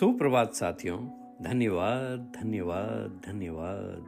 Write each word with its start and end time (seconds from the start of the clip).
सुप्रभात 0.00 0.54
साथियों। 0.54 0.98
धन्यवाद 1.42 2.32
धन्यवाद 2.40 3.22
धन्यवाद। 3.26 4.06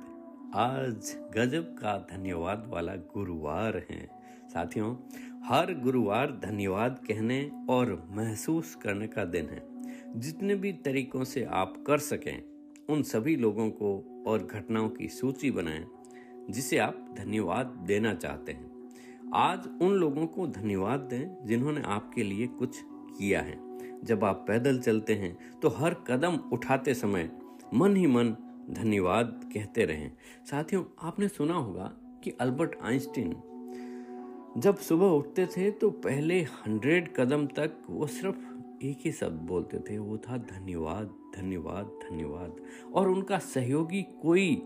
आज 0.54 1.17
गजब 1.37 1.62
का 1.62 2.07
धन्यवाद 2.12 2.64
वाला 2.68 2.96
गुरुवार 2.96 3.87
है। 3.90 4.08
साथियों, 4.52 4.96
हर 5.44 5.74
गुरुवार 5.74 6.40
धन्यवाद 6.44 7.00
कहने 7.08 7.50
और 7.70 8.08
महसूस 8.10 8.74
करने 8.74 9.06
का 9.06 9.24
दिन 9.24 9.46
है। 9.46 9.62
जितने 10.20 10.55
भी 10.55 10.73
तरीकों 10.73 11.25
से 11.25 11.45
आप 11.45 11.84
कर 11.86 11.98
सकें, 11.98 12.43
उन 12.88 13.02
सभी 13.02 13.36
लोगों 13.36 13.70
को 13.70 14.24
और 14.27 14.46
घटनाओं 14.46 14.88
की 14.88 15.09
सूची 15.09 15.50
बनाएँ, 15.50 15.84
जिसे 16.50 16.79
आप 16.79 17.14
धन्यवाद 17.18 17.66
देना 17.66 18.14
चाहते 18.14 18.52
हैं। 18.52 18.90
आज 19.34 19.66
उन 19.82 19.90
लोगों 19.90 20.27
को 20.27 20.46
धन्यवाद 20.46 21.00
दें 21.00 21.46
जिन्होंने 21.46 21.80
आपके 21.80 22.22
लिए 22.22 22.46
कुछ 22.46 22.77
किया 23.18 23.40
है। 23.40 23.71
जब 24.05 24.25
आप 24.25 24.45
पैदल 24.48 24.79
चलते 24.79 25.14
हैं 25.14 25.37
तो 25.61 25.68
हर 25.71 25.95
कदम 26.07 26.39
उठाते 26.53 26.95
समय 26.95 27.31
मन 27.75 27.96
ही 27.96 28.07
मन 28.07 28.31
धन्यवाद 28.71 29.40
कहते 29.54 29.85
रहें। 29.85 30.11
साथियों, 30.45 30.85
आपने 31.00 31.29
सुना 31.29 31.54
होगा 31.54 31.93
कि 32.25 32.31
अल्बर्ट 32.41 32.77
आइंस्टीन 32.83 33.34
जब 34.59 34.77
सुबह 34.78 35.06
उठते 35.09 35.47
थे 35.47 35.70
तो 35.70 35.91
पहले 35.91 36.41
हंड्रेड 36.42 37.09
कदम 37.17 37.47
तक 37.47 37.77
वो 37.91 38.06
सिर्फ़ 38.09 38.84
एक 38.84 38.98
ही 39.05 39.12
शब्द 39.12 39.41
बोलते 39.42 39.78
थे। 39.81 39.98
वो 39.98 40.17
था 40.19 40.37
धन्यवाद 40.37 41.11
धन्यवाद 41.37 41.91
धन्यवाद। 42.03 42.56
और 42.95 43.09
उनका 43.09 43.39
सहयोगी 43.39 44.03
कोई 44.23 44.62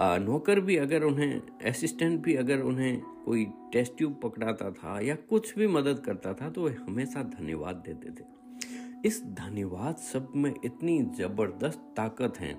नौकर 0.00 0.60
भी 0.60 0.76
अगर 0.76 1.04
उन्हें, 1.04 1.40
असिस्टेंट 1.66 2.20
भी 2.20 2.34
अगर 2.34 2.60
उन्हें 2.62 3.00
कोई 3.24 3.44
टेस्ट 3.72 3.96
ट्यूब 3.98 4.18
पकड़ाता 4.22 4.70
था 4.72 4.98
या 5.00 5.14
कुछ 5.30 5.54
भी 5.58 5.66
मदद 5.68 6.02
करता 6.06 6.32
था 6.32 6.48
तो 6.50 6.62
वे 6.62 6.72
हमेशा 6.80 7.22
धन्यवाद 7.30 7.82
देते 7.86 8.10
थे। 8.10 8.33
इस 9.04 9.22
धन्यवाद 9.34 9.96
शब्द 10.02 10.36
में 10.36 10.54
इतनी 10.64 10.98
ज़बरदस्त 11.16 11.78
ताकत 11.96 12.38
है। 12.38 12.52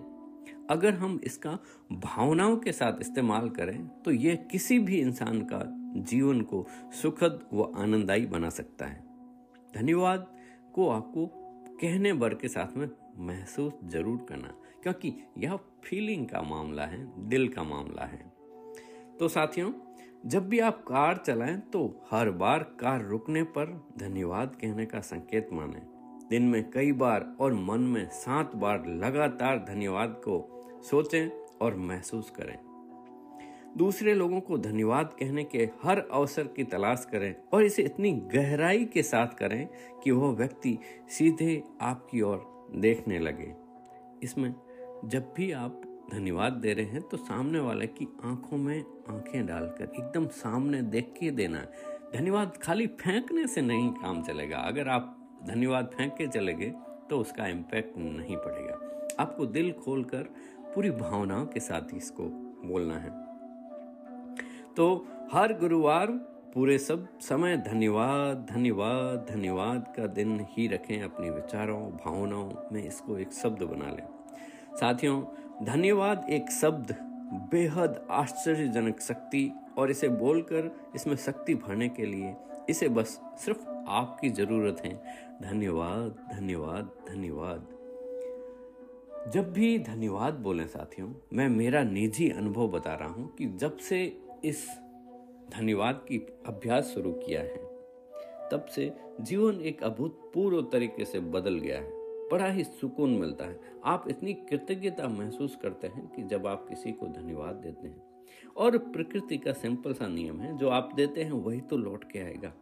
अगर 0.70 0.94
हम 0.94 1.20
इसका 1.24 1.58
भावनाओं 1.94 2.58
के 2.58 2.72
साथ 2.72 3.00
इस्तेमाल 3.02 3.50
करें 3.50 3.88
तो 4.02 4.12
यह 4.12 4.36
किसी 4.52 4.78
भी 4.80 5.00
इंसान 5.00 5.42
का 5.44 5.62
जीवन 6.02 6.42
को 6.42 6.66
सुखद 7.02 7.40
व 7.54 7.72
आनंददायी 7.78 8.26
बना 8.26 8.50
सकता 8.50 8.86
है। 8.86 9.04
धन्यवाद 9.74 10.28
को 10.74 10.90
आपको 10.90 11.26
कहने 11.82 12.14
भर 12.14 12.34
के 12.34 12.48
साथ 12.48 12.78
में 12.78 12.88
महसूस 13.20 13.74
ज़रूर 13.86 14.26
करना, 14.30 14.54
क्योंकि 14.84 15.14
यह 15.38 15.56
फीलिंग 15.84 16.28
का 16.28 16.42
मामला 16.42 16.86
है, 16.86 17.30
दिल 17.30 17.48
का 17.48 17.64
मामला 17.64 18.06
है। 18.06 18.24
तो 19.20 19.28
साथियों, 19.28 19.72
जब 20.26 20.48
भी 20.50 20.60
आप 20.60 20.84
कार 20.84 21.18
चलाएँ 21.18 21.58
तो 21.74 21.84
हर 22.12 22.30
बार 22.34 22.64
कार 22.80 23.06
रुकने 23.06 23.44
पर 23.50 23.74
धन्यवाद 23.98 24.56
कहने 24.62 24.86
का 24.86 25.00
संकेत 25.02 25.50
माने। 25.54 25.82
दिन 26.30 26.44
में 26.44 26.72
कई 26.72 26.92
बार 26.92 27.36
और 27.40 27.54
मन 27.54 27.80
में 27.80 28.10
सात 28.10 28.56
बार 28.56 28.86
लगातार 28.86 29.58
धन्यवाद 29.58 30.10
को 30.10 30.38
सोचें 30.84 31.30
और 31.62 31.76
महसूस 31.76 32.30
करें। 32.30 32.58
दूसरे 33.78 34.14
लोगों 34.14 34.40
को 34.42 34.58
धन्यवाद 34.58 35.16
कहने 35.20 35.44
के 35.44 35.70
हर 35.84 36.00
अवसर 36.00 36.44
की 36.44 36.64
तलाश 36.64 37.08
करें 37.12 37.36
और 37.54 37.64
इसे 37.64 37.84
इतनी 37.84 38.12
गहराई 38.12 38.86
के 38.86 39.04
साथ 39.04 39.28
करें 39.28 39.68
कि 40.04 40.12
वह 40.12 40.32
व्यक्ति 40.32 40.78
सीधे 41.10 41.64
आपकी 41.82 42.22
ओर 42.22 42.70
देखने 42.76 43.20
लगे। 43.20 43.54
इसमें 44.24 44.54
जब 45.06 45.34
भी 45.38 45.52
आप 45.52 45.82
धन्यवाद 46.12 46.54
दे 46.54 46.74
रहे 46.74 46.86
हैं 46.86 47.02
तो 47.02 47.18
सामने 47.18 47.60
वाले 47.60 47.88
की 47.88 48.08
आँखों 48.24 48.58
में 48.58 48.80
आँखें 49.10 49.46
डालकर 49.46 49.84
एकदम 49.84 50.28
सामने 50.28 50.82
देख 50.82 51.14
के 51.20 51.32
देना। 51.32 51.66
धन्यवाद 52.16 52.58
खाली 52.58 52.88
फेंकने 52.88 53.48
से 53.48 53.62
नहीं 53.62 53.90
काम 53.92 54.24
चलेगा। 54.24 54.58
अगर 54.58 54.88
आप 54.88 55.25
धन्यवाद 55.46 55.90
फेंक 55.94 56.14
के 56.14 56.28
चले 56.28 56.54
गए 56.54 56.74
तो 57.10 57.20
उसका 57.20 57.48
इम्पैक्ट 57.48 57.98
नहीं 57.98 58.38
पड़ेगा। 58.38 58.80
आपको 59.20 59.46
दिल 59.48 59.72
खोलकर 59.84 60.24
पूरी 60.76 60.92
भावनाओं 60.92 61.46
के 61.46 61.60
साथ 61.60 61.94
ही 61.94 61.98
इसको 61.98 62.24
बोलना 62.66 62.98
है। 62.98 63.10
तो 64.76 65.06
हर 65.34 65.54
गुरुवार 65.54 66.08
पूरे 66.54 66.78
सब 66.78 67.08
समय 67.22 67.58
धन्यवाद 67.58 68.46
धन्यवाद 68.50 69.26
धन्यवाद 69.30 69.94
का 69.98 70.06
दिन 70.10 70.40
ही 70.50 70.68
रखें 70.68 71.02
अपने 71.04 71.30
विचारों, 71.30 71.82
भावनाओं 71.96 72.50
में 72.72 72.84
इसको 72.84 73.18
एक 73.18 73.34
शब्द 73.34 73.64
बना 73.64 73.92
लें। 73.92 74.08
साथियों, 74.76 75.22
धन्यवाद 75.66 76.26
एक 76.30 76.52
शब्द 76.52 76.96
बेहद 77.52 78.06
आश्चर्यजनक 78.12 79.00
शक्ति 79.02 79.52
और 79.78 79.92
इसे 79.92 80.08
बोलकर 80.10 80.72
इसमें 80.96 81.16
शक्ति 81.16 81.56
भरने 81.58 81.90
के 81.90 82.06
लिए 82.06 82.36
इसे 82.70 82.90
बस 82.90 83.22
सिर्फ़ 83.38 83.68
आपकी 83.88 84.30
ज़रूरत 84.30 84.82
है। 84.86 85.04
धन्यवाद 85.42 86.36
धन्यवाद 86.36 86.92
धन्यवाद। 87.10 87.76
जब 89.34 89.54
भी 89.54 89.80
धन्यवाद 89.80 90.34
बोलें 90.34 90.68
साथियों, 90.68 91.14
मैं 91.34 91.50
मेरा 91.50 91.84
निजी 91.84 92.30
अनुभव 92.30 92.68
बता 92.68 92.96
रहा 92.96 93.10
हूँ 93.10 93.36
कि 93.36 93.46
जब 93.46 93.78
से 93.78 94.22
इस 94.46 94.68
धन्यवाद 95.50 95.96
की 95.96 96.18
अभ्यास 96.46 96.86
शुरू 96.86 97.12
किया 97.12 97.42
है, 97.42 97.58
तब 98.52 98.66
से 98.76 98.94
जीवन 99.22 99.62
एक 99.62 99.84
अभूतपूर्व 99.84 100.62
तरीके 100.62 101.06
से 101.06 101.20
बदल 101.20 101.60
गया 101.60 101.80
है। 101.80 101.90
बड़ा 102.30 102.46
ही 102.46 102.64
सुकून 102.64 103.10
मिलता 103.10 103.46
है। 103.46 103.60
आप 103.84 104.06
इतनी 104.10 104.34
कृतज्ञता 104.34 105.08
महसूस 105.08 105.56
करते 105.56 105.88
हैं 105.88 106.08
कि 106.08 106.24
जब 106.24 106.48
आप 106.48 106.70
किसी 106.70 106.92
को 106.92 107.08
धन्यवाद 107.08 107.56
देते 107.56 107.88
हैं 107.88 108.15
और 108.58 108.78
प्रकृति 108.78 109.38
का 109.38 109.52
सिंपल 109.52 109.94
सा 109.94 110.08
नियम 110.08 110.40
है, 110.40 110.58
जो 110.58 110.70
आप 110.70 110.90
देते 110.96 111.24
हैं, 111.24 111.32
वही 111.32 111.62
तो 111.62 111.78
लौट 111.78 112.04
के 112.12 112.20
आएगा। 112.20 112.54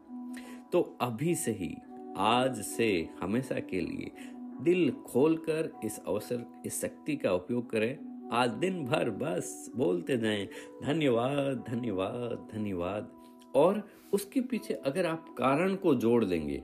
तो 0.71 0.81
अभी 1.01 1.35
से 1.35 1.51
ही, 1.51 1.75
आज 2.17 2.61
से 2.61 3.09
हमेशा 3.21 3.59
के 3.59 3.81
लिए, 3.81 4.11
दिल 4.61 4.91
खोलकर 4.91 5.71
इस 5.85 5.99
अवसर, 6.07 6.45
इस 6.65 6.81
शक्ति 6.81 7.15
का 7.15 7.33
उपयोग 7.33 7.69
करें। 7.69 8.29
आज 8.33 8.49
दिन 8.49 8.83
भर 8.85 9.09
बस 9.09 9.71
बोलते 9.75 10.17
जाएँ, 10.17 10.47
धन्यवाद 10.83 11.63
धन्यवाद 11.69 12.47
धन्यवाद। 12.53 13.11
और 13.55 13.81
उसके 14.13 14.41
पीछे 14.41 14.73
अगर 14.73 15.05
आप 15.05 15.25
कारण 15.37 15.75
को 15.75 15.93
जोड़ 15.95 16.23
देंगे 16.25 16.63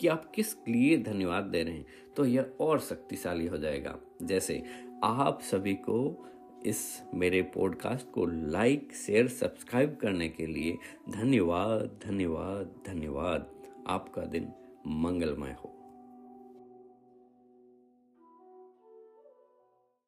कि 0.00 0.08
आप 0.08 0.30
किस 0.34 0.54
लिए 0.68 0.96
धन्यवाद 0.98 1.44
दे 1.44 1.62
रहे 1.62 1.74
हैं 1.74 1.86
तो 2.16 2.24
यह 2.24 2.52
और 2.60 2.80
शक्तिशाली 2.80 3.46
हो 3.46 3.58
जाएगा। 3.58 3.96
जैसे 4.22 4.62
आप 5.04 5.40
सभी 5.42 5.74
को 5.74 6.26
इस 6.66 7.02
मेरे 7.14 7.42
पॉडकास्ट 7.42 8.10
को 8.10 8.26
लाइक, 8.26 8.94
शेयर, 8.94 9.28
सब्सक्राइब 9.28 9.98
करने 10.00 10.28
के 10.28 10.46
लिए 10.46 10.78
धन्यवाद 11.10 12.00
धन्यवाद 12.06 12.74
धन्यवाद। 12.86 13.50
आपका 13.86 14.22
दिन 14.22 14.52
मंगलमय 14.86 15.56
हो। 15.64 15.79